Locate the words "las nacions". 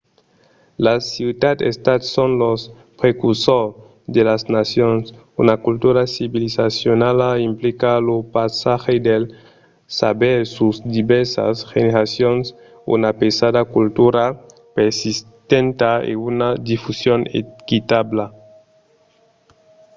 4.29-5.03